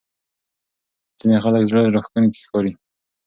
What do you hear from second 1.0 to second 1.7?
ځینې خلک